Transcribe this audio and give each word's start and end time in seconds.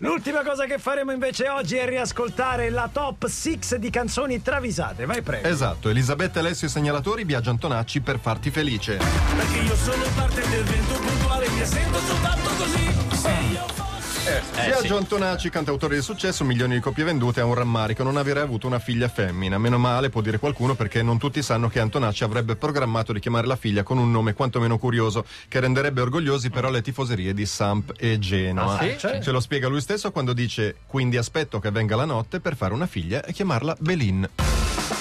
L'ultima 0.00 0.42
cosa 0.42 0.66
che 0.66 0.76
faremo 0.76 1.10
invece 1.10 1.48
oggi 1.48 1.76
è 1.76 1.88
riascoltare 1.88 2.68
la 2.68 2.90
top 2.92 3.28
6 3.28 3.78
di 3.78 3.88
canzoni 3.88 4.42
travisate. 4.42 5.06
Vai 5.06 5.22
prego. 5.22 5.48
Esatto, 5.48 5.88
Elisabetta 5.88 6.40
Alessio 6.40 6.66
e 6.66 6.70
segnalatori, 6.70 7.24
Biagio 7.24 7.48
Antonacci 7.48 8.02
per 8.02 8.18
farti 8.18 8.50
felice. 8.50 8.98
Perché 8.98 9.58
io 9.58 9.74
sono 9.74 10.04
parte 10.14 10.46
del 10.50 10.64
vento 10.64 10.98
puntuale, 10.98 11.48
mi 11.48 11.64
sento 11.64 11.98
soltanto 12.00 12.50
così. 12.58 13.55
Se 14.26 14.32
io 14.32 14.42
fossi. 14.42 14.68
Biagio 14.68 14.96
Antonacci, 14.96 15.50
cantautore 15.50 15.94
di 15.94 16.02
successo, 16.02 16.42
milioni 16.42 16.74
di 16.74 16.80
copie 16.80 17.04
vendute, 17.04 17.40
ha 17.40 17.44
un 17.44 17.54
rammarico 17.54 18.02
non 18.02 18.16
avere 18.16 18.40
avuto 18.40 18.66
una 18.66 18.80
figlia 18.80 19.06
femmina. 19.06 19.56
Meno 19.56 19.78
male, 19.78 20.10
può 20.10 20.20
dire 20.20 20.38
qualcuno, 20.38 20.74
perché 20.74 21.00
non 21.00 21.16
tutti 21.16 21.42
sanno 21.42 21.68
che 21.68 21.78
Antonacci 21.78 22.24
avrebbe 22.24 22.56
programmato 22.56 23.12
di 23.12 23.20
chiamare 23.20 23.46
la 23.46 23.54
figlia 23.54 23.84
con 23.84 23.98
un 23.98 24.10
nome 24.10 24.34
quantomeno 24.34 24.78
curioso, 24.78 25.24
che 25.46 25.60
renderebbe 25.60 26.00
orgogliosi 26.00 26.50
però 26.50 26.70
le 26.70 26.82
tifoserie 26.82 27.34
di 27.34 27.46
Samp 27.46 27.92
e 27.96 28.18
Genoa. 28.18 28.78
Ah, 28.78 28.82
sì? 28.82 28.98
Cioè? 28.98 29.20
Ce 29.20 29.30
lo 29.30 29.38
spiega 29.38 29.68
lui 29.68 29.80
stesso 29.80 30.10
quando 30.10 30.32
dice: 30.32 30.78
Quindi 30.86 31.16
aspetto 31.16 31.60
che 31.60 31.70
venga 31.70 31.94
la 31.94 32.04
notte 32.04 32.40
per 32.40 32.56
fare 32.56 32.74
una 32.74 32.86
figlia 32.86 33.22
e 33.22 33.32
chiamarla 33.32 33.76
Belin. 33.78 34.28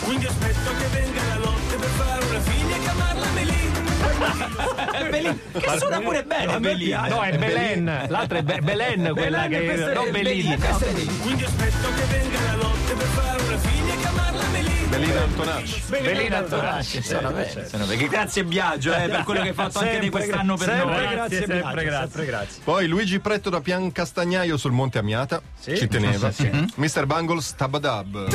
Quindi 0.03 0.27
aspetto 0.27 0.69
che 0.77 0.85
venga 0.99 1.23
la 1.23 1.35
notte 1.37 1.75
per 1.77 1.89
fare 1.89 2.25
una 2.25 2.39
figlia 2.41 2.75
e 2.75 2.79
chiamarla 2.79 3.31
Melì. 3.31 4.73
Belin, 5.21 5.39
che 5.51 5.77
suona 5.77 5.99
pure 5.99 6.23
bene 6.23 6.59
Belin. 6.59 7.05
No, 7.09 7.21
è 7.21 7.37
Belen. 7.37 8.05
L'altra 8.09 8.37
è 8.39 8.43
Be- 8.43 8.59
Belen, 8.61 9.11
quella 9.13 9.47
Belen, 9.47 9.75
che. 9.77 9.91
è 9.91 9.93
Non 9.93 10.11
Belin. 10.11 10.57
Belin. 10.57 11.19
Quindi 11.21 11.43
aspetto 11.43 11.87
che 11.95 12.03
venga 12.17 12.39
la 12.41 12.53
notte 12.55 12.93
per 12.93 13.07
fare 13.07 13.41
una 13.41 13.57
figlia 13.57 13.93
e 13.93 13.97
chiamarla 13.97 14.43
Melì. 14.51 14.73
Belin 14.87 15.17
Antonacci. 15.17 15.83
Belin 15.87 16.33
Antonacci. 16.33 17.01
Sono 17.01 17.31
bene. 17.31 18.07
Grazie 18.07 18.43
Biagio 18.43 18.93
eh, 18.93 19.07
per 19.07 19.23
quello 19.23 19.41
che 19.41 19.47
hai 19.49 19.53
fatto 19.53 19.79
anche 19.79 19.99
di 19.99 20.09
quest'anno 20.09 20.55
per 20.55 20.67
sempre 20.67 20.85
noi. 20.85 20.95
Grazie, 20.95 21.15
Grazie, 21.15 21.37
sempre 21.37 21.55
sempre 21.61 21.83
grazie. 21.83 21.83
grazie. 21.85 22.09
Sempre 22.09 22.25
grazie. 22.25 22.61
Poi 22.63 22.87
Luigi 22.87 23.19
Pretto 23.19 23.49
da 23.49 23.61
Pian 23.61 23.91
Castagnaio 23.91 24.57
sul 24.57 24.71
Monte 24.71 24.97
Amiata. 24.99 25.41
Sì. 25.59 25.77
Ci 25.77 25.87
teneva. 25.87 26.31
Mr. 26.75 27.05
Bangles 27.05 27.55
Tabadab. 27.55 28.27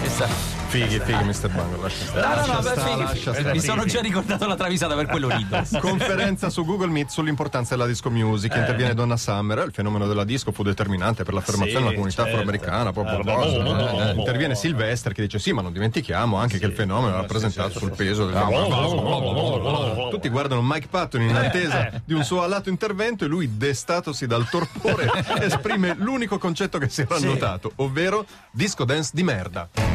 Questa- 0.00 0.58
Fighi, 0.70 1.00
fighi, 1.00 1.24
Mr. 1.24 1.48
Bangles. 1.48 1.80
Lascia 1.82 2.04
stare. 2.04 2.46
No, 2.46 2.46
no, 2.46 2.60
no, 2.60 2.62
fighi. 2.62 3.02
lascia. 3.02 3.50
Mi 3.52 3.60
sono 3.60 3.84
già 3.86 4.00
ricordato 4.00 4.46
la 4.46 4.54
travisata 4.54 4.94
per 4.94 5.06
quello 5.06 5.28
rido. 5.28 5.60
Conferenza 5.80 6.48
su 6.48 6.64
Google 6.64 6.90
Meet 6.90 7.08
sull'importanza 7.08 7.74
della 7.74 7.88
disco 7.88 8.08
music. 8.08 8.54
Interviene 8.54 8.94
Donna 8.94 9.16
Summer. 9.16 9.64
Il 9.66 9.72
fenomeno 9.72 10.06
della 10.06 10.22
disco 10.22 10.52
fu 10.52 10.62
determinante 10.62 11.24
per 11.24 11.34
l'affermazione 11.34 11.80
della 11.80 11.94
comunità 11.94 12.22
afroamericana. 12.22 12.92
Proprio 12.92 13.18
Eh, 13.20 14.14
Interviene 14.14 14.54
Sylvester 14.54 15.12
che 15.12 15.22
dice: 15.22 15.40
Sì, 15.40 15.52
ma 15.52 15.60
non 15.60 15.72
dimentichiamo 15.72 16.36
anche 16.36 16.60
che 16.60 16.66
il 16.66 16.72
fenomeno 16.72 17.08
era 17.08 17.20
rappresentato 17.22 17.76
sul 17.76 17.90
peso 17.90 18.26
del. 18.26 20.08
Tutti 20.10 20.28
guardano 20.28 20.62
Mike 20.62 20.86
Patton 20.88 21.22
in 21.22 21.34
attesa 21.34 22.00
di 22.04 22.14
un 22.14 22.22
suo 22.22 22.44
alato 22.44 22.68
intervento 22.68 23.24
e 23.24 23.26
lui, 23.26 23.56
destatosi 23.56 24.28
dal 24.28 24.48
torpore, 24.48 25.10
esprime 25.42 25.96
l'unico 25.98 26.38
concetto 26.38 26.78
che 26.78 26.88
si 26.88 27.00
era 27.00 27.18
notato, 27.18 27.72
ovvero 27.76 28.24
disco 28.52 28.84
dance 28.84 29.10
di 29.12 29.24
merda. 29.24 29.89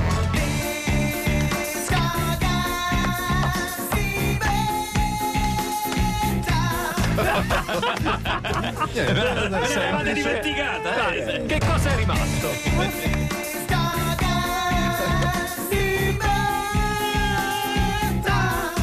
L'avevate 8.93 10.13
dimenticata, 10.13 11.13
eh? 11.13 11.45
Che 11.45 11.59
cosa 11.59 11.91
è 11.91 11.95
rimasto? 11.95 12.49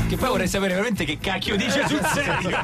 Che 0.08 0.18
poi 0.18 0.28
vorrei 0.28 0.46
sapere 0.46 0.74
veramente 0.74 1.06
che 1.06 1.16
cacchio 1.18 1.56
dice 1.56 1.86
sul 1.88 2.00
serio. 2.12 2.60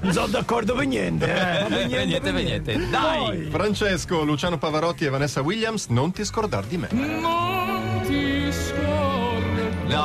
Non 0.00 0.12
sono 0.12 0.26
d'accordo 0.26 0.74
per 0.74 0.84
niente. 0.86 1.26
Eh. 1.26 1.64
Per 1.64 1.68
Per 1.68 1.86
niente, 1.86 2.32
per 2.32 2.42
niente. 2.42 2.88
Dai! 2.90 3.48
Francesco, 3.50 4.24
Luciano 4.24 4.58
Pavarotti 4.58 5.04
e 5.04 5.08
Vanessa 5.08 5.42
Williams, 5.42 5.86
non 5.90 6.10
ti 6.10 6.24
scordar 6.24 6.64
di 6.64 6.78
me. 6.78 6.88
No, 6.90 7.61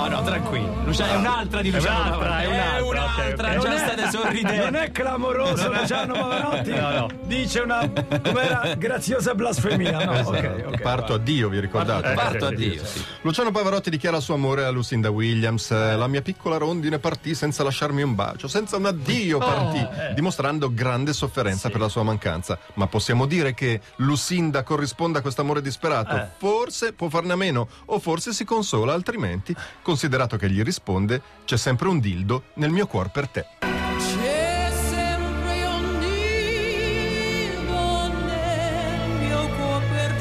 no, 0.08 0.24
tranquillo. 0.24 0.76
Luciano, 0.84 1.14
è 1.14 1.16
un'altra 1.18 1.62
di 1.62 1.72
Luciano. 1.72 2.18
un'altra, 2.18 2.40
è 2.40 2.44
È 2.44 2.48
un'altra, 2.48 2.86
un'altra, 2.86 3.48
ok, 3.50 3.58
ok. 3.58 3.62
già 3.64 3.78
state 3.78 4.02
Non 4.02 4.12
sorridendo. 4.12 4.78
è 4.80 4.92
clamoroso 4.92 5.72
Luciano 5.74 6.14
Pavarotti? 6.14 6.70
No, 6.72 6.90
no. 6.92 7.08
Dice 7.24 7.60
una 7.60 7.90
com'era 8.22 8.74
graziosa 8.78 9.34
blasfemia. 9.36 10.04
No, 10.06 10.20
ok, 10.30 10.64
ok. 10.68 10.82
Parto 10.82 11.14
a 11.14 11.18
Dio, 11.18 11.50
vi 11.50 11.60
ricordate? 11.60 12.14
Parto 12.14 12.46
a 12.46 12.50
sì, 12.50 12.56
Dio, 12.56 12.86
sì. 12.86 13.04
Luciano 13.22 13.52
Pavarotti 13.52 13.90
dichiara 13.90 14.18
il 14.18 14.24
suo 14.24 14.34
amore 14.36 14.64
a 14.66 14.70
Lucinda 14.70 15.10
Williams. 15.10 15.72
eh, 15.72 15.96
La 15.96 16.08
mia 16.08 16.22
piccola 16.22 16.58
rondine 16.58 17.00
partì 17.00 17.34
senza 17.36 17.64
lasciarmi 17.64 18.02
un 18.02 18.16
bacio, 18.16 18.48
senza 18.48 18.78
un 18.78 18.86
addio 18.86 19.38
partì, 19.40 19.86
dimostrando 20.14 20.74
grande 20.74 21.14
sofferenza 21.14 21.70
per 21.70 21.80
la 21.80 21.90
sua 21.90 22.04
mancanza. 22.04 22.58
Ma 22.76 22.88
possiamo 22.88 23.26
dire 23.26 23.54
che 23.54 23.82
Lucinda 23.98 24.64
corrisponde 24.64 25.20
a 25.20 25.22
questo 25.22 25.42
amore 25.42 25.62
disperato? 25.62 26.30
Forse 26.38 26.94
può 26.94 27.10
farne 27.10 27.34
a 27.34 27.36
meno, 27.36 27.68
o 27.86 28.00
forse 28.00 28.32
si 28.34 28.46
consola, 28.46 28.94
altrimenti, 28.94 29.56
considerato 29.82 30.38
che 30.38 30.50
gli 30.50 30.62
risponde, 30.64 31.22
c'è 31.46 31.58
sempre 31.58 31.88
un 31.88 32.00
dildo 32.00 32.44
nel 32.56 32.72
mio 32.72 32.88
cuore 32.88 33.10
per 33.12 33.28
te. 33.28 33.46
C'è 33.60 34.72
sempre 34.90 35.64
un 35.66 36.00
dildo 36.00 38.08
nel 38.26 39.10
mio 39.20 39.48
cuore 39.56 39.86
per 39.92 40.12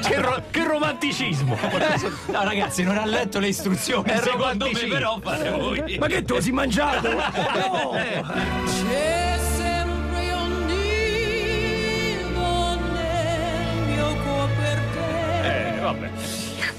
te. 0.00 0.08
Che, 0.08 0.20
ro- 0.20 0.42
che 0.50 0.64
romanticismo! 0.64 1.58
No, 2.26 2.44
ragazzi, 2.44 2.82
non 2.82 2.98
ha 2.98 3.04
letto 3.06 3.38
le 3.38 3.48
istruzioni. 3.48 4.10
È 4.10 4.16
secondo 4.18 4.36
me, 4.36 4.42
romanticismo. 4.52 4.94
però, 4.94 5.18
fate 5.22 5.50
voi. 5.50 5.96
Ma 5.98 6.06
che 6.06 6.22
tu 6.22 6.38
si 6.40 6.52
mangiato? 6.52 7.08
No! 7.66 7.90
C'è 7.92 9.15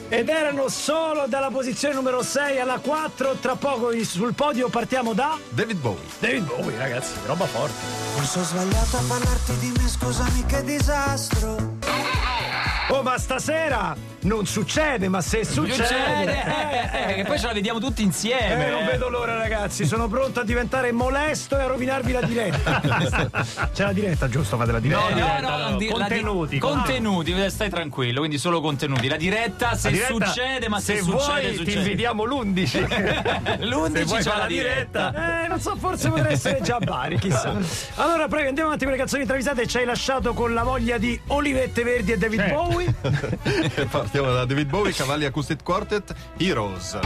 Ed 0.09 0.29
erano 0.29 0.69
solo 0.69 1.25
dalla 1.27 1.49
posizione 1.49 1.93
numero 1.93 2.23
6 2.23 2.59
alla 2.59 2.79
4. 2.79 3.35
Tra 3.41 3.55
poco 3.55 3.91
sul 4.03 4.33
podio 4.33 4.69
partiamo 4.69 5.13
da 5.13 5.37
David 5.49 5.79
Bowie. 5.79 5.99
David 6.19 6.45
Bowie, 6.45 6.77
ragazzi. 6.77 7.13
Roba 7.25 7.45
forte. 7.45 7.73
Forse 8.15 8.39
ho 8.39 8.43
sbagliato 8.43 8.97
a 8.97 9.01
parlarti 9.07 9.57
di 9.59 9.73
me, 9.75 9.87
scusami 9.87 10.45
che 10.45 10.63
disastro. 10.63 11.76
Oh, 12.89 13.03
ma 13.03 13.17
stasera 13.17 13.95
non 14.21 14.45
succede, 14.45 15.07
ma 15.09 15.21
se 15.21 15.43
succede. 15.45 15.85
Succede, 15.85 16.43
eh, 16.91 17.11
eh, 17.11 17.13
che 17.15 17.23
poi 17.25 17.37
ce 17.39 17.47
la 17.47 17.53
vediamo 17.53 17.79
tutti 17.79 18.01
Eh, 18.01 18.05
insieme. 18.05 18.69
non 18.69 18.85
vedo 18.85 19.09
l'ora, 19.09 19.35
ragazzi. 19.37 19.85
Sono 19.85 20.07
pronto 20.07 20.39
a 20.39 20.43
diventare 20.43 20.91
molesto 20.91 21.57
e 21.57 21.61
a 21.61 21.67
rovinarvi 21.67 22.11
la 22.13 22.21
diretta. 22.21 22.81
C'è 23.73 23.83
la 23.83 23.93
diretta, 23.93 24.27
giusto? 24.29 24.57
Fate 24.57 24.71
la 24.71 24.79
diretta. 24.79 25.01
No, 25.01 25.09
no, 25.09 25.15
diretta, 25.15 25.39
no, 25.41 25.69
no, 25.69 25.77
di- 25.77 25.87
la 25.87 25.93
di- 25.93 25.99
contenuti, 25.99 26.59
contenuti, 26.59 27.31
eh, 27.43 27.49
stai 27.49 27.69
tranquillo, 27.69 28.19
quindi 28.19 28.37
solo 28.37 28.59
contenuti. 28.61 29.07
La 29.07 29.17
diretta 29.17 29.75
se 29.75 29.89
La 29.89 29.95
diretta, 29.95 30.25
succede, 30.25 30.69
ma 30.69 30.79
se, 30.79 30.95
se 30.95 31.01
succede, 31.03 31.23
vuoi, 31.25 31.51
ti 31.51 31.55
succede. 31.57 31.77
invitiamo 31.79 32.23
l'11. 32.23 33.59
L'11 33.59 33.91
Se 33.93 34.03
vuoi 34.05 34.21
c'è 34.21 34.29
la 34.29 34.37
la 34.37 34.45
diretta. 34.47 35.43
Eh, 35.43 35.47
non 35.47 35.59
so, 35.59 35.75
forse 35.77 36.09
potrei 36.09 36.33
essere 36.33 36.61
già 36.61 36.75
a 36.75 36.79
Bari, 36.79 37.17
chissà. 37.19 37.53
Allora, 37.95 38.27
prego, 38.27 38.47
andiamo 38.47 38.67
avanti 38.69 38.83
con 38.85 38.93
le 38.93 38.99
canzoni 38.99 39.25
travisate. 39.25 39.67
Ci 39.67 39.77
hai 39.77 39.85
lasciato 39.85 40.33
con 40.33 40.53
la 40.53 40.63
voglia 40.63 40.97
di 40.97 41.19
Olivette 41.27 41.83
Verdi 41.83 42.11
e 42.13 42.17
David 42.17 42.39
Certo. 42.39 42.55
Bowie. 42.55 42.76
Partiamo 43.89 44.31
da 44.33 44.45
David 44.45 44.69
Bowie, 44.69 44.93
Cavalli 44.93 45.25
Acoustic 45.25 45.63
Quartet, 45.63 46.13
Heroes. 46.37 46.97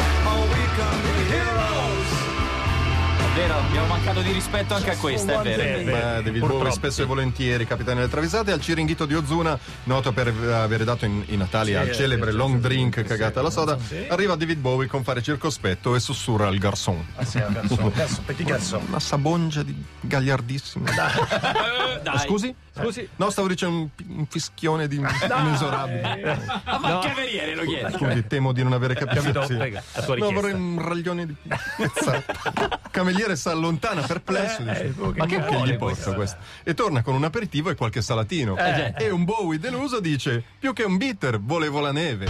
È 3.23 3.33
vero, 3.33 3.53
abbiamo 3.59 3.87
mancato 3.87 4.21
di 4.21 4.31
rispetto 4.33 4.73
anche 4.73 4.91
a 4.91 4.97
questa, 4.97 5.39
è 5.41 5.43
vero. 5.55 5.77
Sì. 5.79 5.83
Beh, 5.85 5.91
David 5.91 6.31
Purtroppo, 6.39 6.57
Bowie 6.63 6.71
spesso 6.73 7.01
e 7.01 7.05
volentieri 7.05 7.65
capitano 7.65 7.99
delle 7.99 8.09
travisate 8.11 8.51
al 8.51 8.59
Ciringhito 8.59 9.05
di 9.05 9.13
Ozuna 9.15 9.57
noto 9.85 10.11
per 10.11 10.27
avere 10.51 10.83
dato 10.83 11.05
in, 11.05 11.23
i 11.27 11.37
Natali 11.37 11.73
al 11.73 11.93
celebre 11.93 12.33
long 12.33 12.59
drink 12.59 13.01
cagata 13.03 13.39
alla 13.39 13.49
soda 13.49 13.77
arriva 14.09 14.35
David 14.35 14.59
Bowie 14.59 14.87
con 14.87 15.03
fare 15.03 15.21
circospetto 15.21 15.95
e 15.95 16.01
sussurra 16.01 16.47
al 16.47 16.57
garçon 16.57 17.03
Ah, 17.15 17.23
sì, 17.23 17.39
cazzo, 17.39 17.91
cazzo, 17.95 18.21
petit 18.25 18.45
cazzo. 18.45 18.81
una 18.85 18.99
sabongia 19.01 19.63
di 19.63 19.81
gagliardissimo 20.01 20.85
Eh, 20.87 22.01
Dai. 22.03 22.19
scusi? 22.19 22.53
Scusi. 22.81 23.07
no 23.15 23.29
stavo 23.29 23.47
dicendo 23.47 23.75
un, 23.77 23.89
un 24.17 24.25
fischione 24.27 24.87
di 24.87 24.95
inesorabile 25.01 26.39
Ah, 26.63 26.79
ma 26.79 26.91
il 26.91 26.99
cameriere 27.01 27.55
lo 27.55 27.63
chiede. 27.63 27.91
scusi 27.91 28.27
temo 28.27 28.51
di 28.51 28.63
non 28.63 28.73
avere 28.73 28.95
capito 28.95 29.21
Capito? 29.21 29.45
Sì. 29.45 29.57
La 29.57 30.01
tua 30.03 30.15
no 30.15 30.31
vorrei 30.31 30.53
un 30.53 30.81
raglione 30.81 31.25
di 31.25 31.35
pizza 31.77 32.23
cameriere 32.91 33.35
si 33.35 33.47
allontana 33.49 34.01
perplesso 34.01 34.61
dice, 34.61 34.93
Ma 34.97 35.25
che 35.25 35.43
che 35.43 35.61
gli 35.63 35.75
porta 35.77 36.13
questo? 36.13 36.37
E 36.63 36.73
torna 36.73 37.01
con 37.01 37.15
un 37.15 37.23
aperitivo 37.23 37.69
e 37.69 37.75
qualche 37.75 38.01
salatino. 38.01 38.57
Eh. 38.57 38.93
E 38.97 39.09
un 39.09 39.23
Bowie 39.23 39.59
deluso 39.59 39.99
dice: 39.99 40.43
Più 40.59 40.73
che 40.73 40.83
un 40.83 40.97
bitter, 40.97 41.39
volevo 41.39 41.79
la 41.79 41.91
neve. 41.91 42.27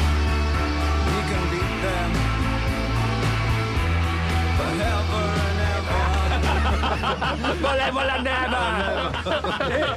Volevo 7.60 8.02
la 8.02 8.18
neve! 8.22 8.58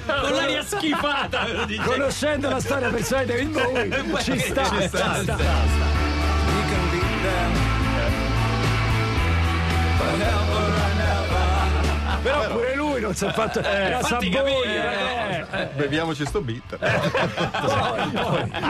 Con 0.07 0.33
l'aria 0.33 0.63
schifata, 0.63 1.45
ve 1.45 1.53
lo 1.53 1.65
dice. 1.67 1.83
Conoscendo 1.83 2.49
la 2.49 2.61
storia 2.61 2.89
personale 2.89 3.25
di 3.27 3.51
David 3.53 4.05
Bowie, 4.07 4.23
ci 4.23 4.39
sta, 4.39 4.65
ci 4.65 4.89
sta. 4.89 5.37
Però 12.23 12.49
pure 12.49 12.75
lui 12.75 12.84
lui 12.95 13.01
non 13.03 13.15
si 13.15 13.25
è 13.25 13.33
fatto 13.33 13.61
la 13.61 13.99
fatti 14.01 14.33
Saboia. 14.33 15.47
capire, 15.47 15.71
Beviamoci 15.77 16.25
sto 16.25 16.41
beat. 16.41 16.79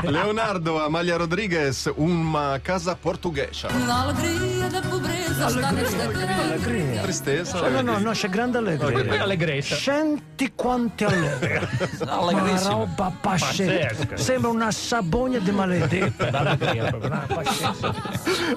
Leonardo 0.05 0.83
Amalia 0.83 1.17
Rodriguez, 1.17 1.91
uma 1.97 2.59
casa 2.63 2.97
portuguesa. 2.97 3.69
A 3.69 4.03
alegria 4.03 4.69
da 4.69 4.81
pobreza 4.81 5.71
nesta 5.71 6.07
terra. 6.09 7.03
Tristezza. 7.03 7.69
No, 7.69 7.81
no, 7.83 7.99
no, 7.99 8.11
c'è 8.13 8.29
grande 8.29 8.59
Poi 8.63 8.95
allegria. 8.95 9.23
allegrezza. 9.23 9.77
Senti 9.77 10.53
quanti 10.55 11.05
allegra. 11.05 11.69
Una 12.01 12.59
roba 12.63 13.13
pazzesca. 13.21 14.17
Sembra 14.17 14.51
una 14.51 14.71
sabogna 14.71 15.39
di 15.39 15.51
maledetta. 15.51 16.57
Una. 17.03 17.27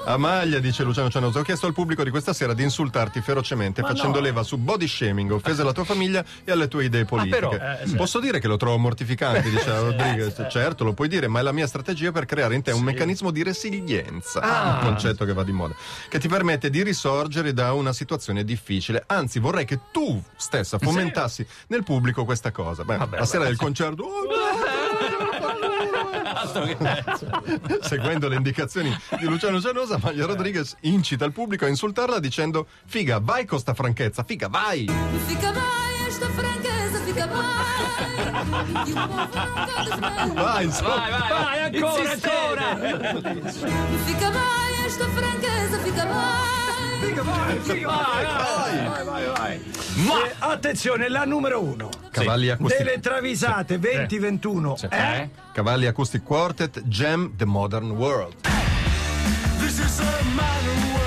Amaglia, 0.06 0.60
dice 0.60 0.84
Luciano 0.84 1.10
Cianoso, 1.10 1.40
ho 1.40 1.44
chiesto 1.44 1.66
al 1.66 1.74
pubblico 1.74 2.04
di 2.04 2.10
questa 2.10 2.34
sera 2.34 2.54
di 2.54 2.64
insultarti 2.64 3.19
ferocemente 3.22 3.81
facendo 3.81 4.19
leva 4.19 4.44
su 4.44 4.58
body 4.58 4.88
shaming, 4.88 5.31
offese 5.57 5.62
alla 5.62 5.74
tua 5.74 5.83
famiglia 5.83 6.24
e 6.44 6.51
alle 6.51 6.68
tue 6.68 6.86
idee 6.86 7.06
politiche. 7.06 7.39
però, 7.39 7.51
eh, 7.54 7.95
Posso 7.95 8.19
dire 8.19 8.39
che 8.39 8.48
lo 8.48 8.57
trovo 8.57 8.77
mortificante, 8.77 9.50
dice 9.50 9.65
Rodriguez. 9.80 10.45
Certo, 10.50 10.83
lo 10.83 10.94
puoi 10.94 11.07
dire, 11.07 11.27
ma 11.27 11.39
è 11.39 11.42
la 11.42 11.51
mia 11.51 11.68
strategia 11.68 12.12
per 12.12 12.25
creare 12.25 12.56
in 12.56 12.62
te 12.62 12.71
un 12.71 12.83
meccanismo 12.83 13.31
di 13.31 13.44
resilienza, 13.44 14.39
un 14.42 14.80
concetto 14.81 15.25
che 15.25 15.33
va 15.33 15.44
di 15.44 15.51
moda, 15.51 15.75
che 16.09 16.19
ti 16.19 16.27
permette 16.27 16.69
di 16.69 16.83
risorgere 16.83 17.54
da 17.54 17.74
una 17.74 17.94
situazione 17.94 18.44
difficile. 18.44 19.04
Anzi, 19.07 19.39
vorrei 19.39 19.65
che 19.65 19.80
tu 19.92 20.21
stessa 20.36 20.77
fomentassi 20.77 21.45
nel 21.68 21.83
pubblico 21.83 22.25
questa 22.25 22.51
cosa. 22.51 22.83
Beh, 22.83 22.98
la 23.12 23.25
sera 23.25 23.45
del 23.45 23.57
concerto... 23.57 24.04
"Oh, 24.04 25.27
Seguendo 27.82 28.28
le 28.28 28.36
indicazioni 28.36 28.96
di 29.20 29.26
Luciano 29.26 29.60
Cianosa, 29.62 30.00
Maglia 30.02 30.26
Rodriguez 30.26 30.76
incita 30.82 31.26
il 31.26 31.32
pubblico 31.32 31.66
a 31.66 31.68
insultarla 31.68 32.20
dicendo 32.20 32.68
Figa, 32.86 33.20
vai 33.20 33.46
con 33.46 33.60
sta 33.60 33.74
franchezza, 33.74 34.24
figa, 34.24 34.48
vai! 34.48 34.86
E 38.58 38.92
o 38.92 39.08
povo 39.08 39.16
nunca 39.16 39.84
desmaya. 39.84 40.26
Vai. 40.34 40.68
Vai, 40.68 41.12
vai, 41.12 41.30
vai, 41.30 41.64
ancora, 41.66 42.14
ancora. 42.14 42.76
Fica 44.06 44.30
bem 44.32 44.86
esta 44.86 45.06
franqueza, 45.10 45.80
fica 45.80 46.06
bem. 46.06 46.16
E 50.10 50.36
attenzione, 50.40 51.10
la 51.10 51.26
numero 51.26 51.62
uno. 51.62 51.90
Cavalli 52.24 52.50
Acoustic, 52.50 52.84
Delle 52.84 53.00
travisate 53.00 53.80
2021. 53.80 54.75
Eh? 54.90 55.22
Eh? 55.22 55.30
Cavalli 55.54 55.86
Acoustic 55.88 56.24
Quartet, 56.24 56.81
Jam 56.86 57.34
the 57.38 57.46
Modern 57.46 57.92
World. 57.92 58.36
Paul 58.42 60.36
Weller 60.36 61.06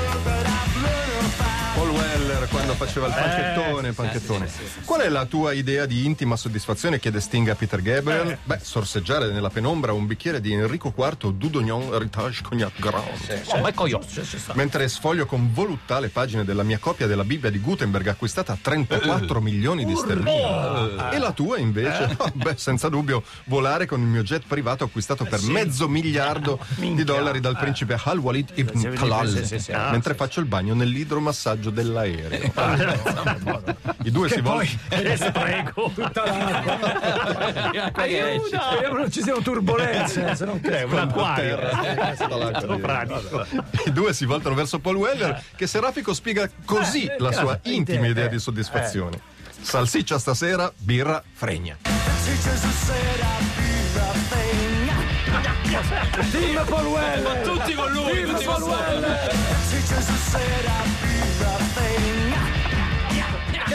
quando 2.51 2.75
faceva 2.75 3.07
il 3.07 3.15
panchettone, 3.15 3.93
panchettone. 3.93 4.49
Qual 4.85 5.01
è 5.01 5.09
la 5.09 5.25
tua 5.25 5.53
idea 5.53 5.87
di 5.87 6.05
intima 6.05 6.37
soddisfazione? 6.37 6.99
chiede 6.99 7.21
Sting 7.21 7.49
a 7.49 7.55
Peter 7.55 7.81
Gabriel. 7.81 8.37
Beh, 8.43 8.59
sorseggiare 8.61 9.31
nella 9.31 9.51
penombra 9.51 9.93
un 9.93 10.07
bicchiere 10.07 10.41
di 10.41 10.53
Enrico 10.53 10.93
IV 10.97 11.33
Dudognon 11.33 11.95
Heritage 11.95 12.43
Cognac 12.43 12.79
Grand. 12.79 13.07
Oh, 13.47 13.61
ma 13.61 13.73
coglio. 13.73 14.03
Mentre 14.55 14.89
sfoglio 14.89 15.27
con 15.27 15.53
voluttà 15.53 16.01
le 16.01 16.09
pagine 16.09 16.45
della 16.45 16.63
mia 16.63 16.79
copia 16.79 17.07
della 17.07 17.25
Bibbia 17.25 17.51
di 17.51 17.61
Gutenberg 17.61 18.09
acquistata 18.09 18.53
a 18.53 18.59
34 18.61 19.41
milioni 19.41 19.85
di 19.85 19.95
sterline. 19.95 21.11
E 21.13 21.19
la 21.19 21.33
tua 21.33 21.59
invece? 21.59 22.09
Oh, 22.21 22.31
beh, 22.35 22.57
senza 22.57 22.89
dubbio, 22.91 23.23
volare 23.45 23.87
con 23.87 24.01
il 24.01 24.07
mio 24.07 24.23
jet 24.23 24.43
privato 24.47 24.85
acquistato 24.85 25.25
per 25.25 25.41
mezzo 25.43 25.89
miliardo 25.89 26.59
di 26.77 27.03
dollari 27.03 27.41
dal 27.41 27.57
principe 27.57 27.99
Al-Walid 28.03 28.51
ibn 28.55 28.95
Talal. 28.95 29.49
Mentre 29.91 30.15
faccio 30.15 30.41
il 30.41 30.47
bagno 30.47 30.75
nell'idromassaggio 30.75 31.71
dell'aereo. 31.71 32.40
I 34.03 34.11
due 34.11 34.29
si 34.29 34.41
voltano. 34.41 34.79
Che 34.89 35.17
spreco. 35.17 35.91
Tutta 35.95 36.25
l'acqua. 36.25 37.71
Che. 37.71 38.41
Speriamo 38.49 38.99
non 38.99 39.11
ci 39.11 39.23
siano 39.23 39.41
turbolenze, 39.41 40.35
se 40.35 40.45
non 40.45 40.61
Eh, 40.63 40.83
un 40.85 40.99
acquario. 40.99 41.59
Pratico. 42.81 43.47
I 43.87 43.93
due 43.93 44.13
si 44.13 44.25
voltano 44.25 44.55
verso 44.55 44.79
Paul 44.79 44.97
Weller 44.97 45.43
che 45.57 45.67
Serafico 45.67 46.15
spiega 46.15 46.49
così 46.65 47.11
la 47.19 47.33
sua 47.33 47.59
intima 47.65 48.07
idea 48.07 48.27
di 48.27 48.39
soddisfazione. 48.39 49.21
Salsiccia 49.61 50.19
stasera, 50.19 50.73
birra 50.77 51.23
fregna. 51.33 51.77
Team 56.31 56.65
Paul 56.67 56.87
Weller! 56.87 57.43
Tutti 57.43 57.75
con 57.75 57.93
lui, 57.93 58.25
tutti 58.25 58.45
Paul 58.45 58.61
con 58.61 58.69
lui. 58.69 58.79
Weller! 58.79 59.29
Che 59.29 61.10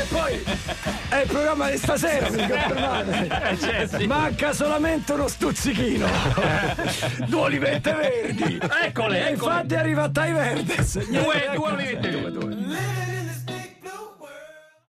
poi 0.10 0.44
è 1.10 1.16
il 1.22 1.28
programma 1.28 1.70
di 1.70 1.78
stasera, 1.78 2.30
mi 2.30 2.48
confermate? 2.48 4.06
Manca 4.08 4.54
solamente 4.54 5.14
uno 5.14 5.28
stuzzichino. 5.28 6.08
Due 7.28 7.40
olivette 7.40 7.94
verdi. 7.94 8.60
Eccole, 8.84 9.18
E 9.28 9.32
eccole. 9.32 9.32
infatti 9.32 9.74
è 9.74 9.78
arriva 9.78 10.10
Tai 10.10 10.32
Verdes. 10.34 11.08
Due, 11.08 11.50
due 11.56 11.72
olivette. 11.72 12.10